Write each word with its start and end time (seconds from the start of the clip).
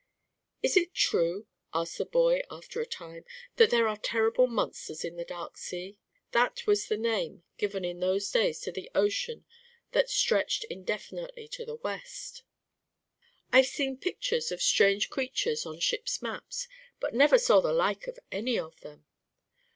"Is 0.63 0.75
it 0.75 0.95
true," 0.95 1.45
asked 1.75 1.99
the 1.99 2.07
boy 2.07 2.41
after 2.49 2.81
a 2.81 2.87
time, 2.87 3.23
"that 3.57 3.69
there 3.69 3.87
are 3.87 3.95
terrible 3.97 4.47
monsters 4.47 5.05
in 5.05 5.15
the 5.15 5.23
Dark 5.23 5.59
Sea?" 5.59 5.95
That 6.31 6.65
was 6.65 6.87
the 6.87 6.97
name 6.97 7.43
given 7.59 7.85
in 7.85 7.99
those 7.99 8.31
days 8.31 8.61
to 8.61 8.71
the 8.71 8.89
ocean 8.95 9.45
that 9.91 10.09
stretched 10.09 10.63
indefinitely 10.71 11.47
to 11.49 11.65
the 11.65 11.75
west. 11.75 12.41
"I've 13.53 13.67
seen 13.67 13.95
pictures 13.95 14.51
of 14.51 14.59
strange 14.59 15.11
creatures 15.11 15.67
on 15.67 15.79
ships' 15.79 16.19
maps, 16.19 16.67
but 16.99 17.13
never 17.13 17.37
saw 17.37 17.59
the 17.59 17.71
like 17.71 18.07
of 18.07 18.17
any 18.31 18.57
of 18.57 18.79
them." 18.79 19.05